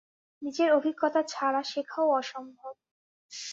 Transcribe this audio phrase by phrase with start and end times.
[0.41, 2.73] নিজের অভিজ্ঞতা ছাড়া শেখাও অসম্ভব।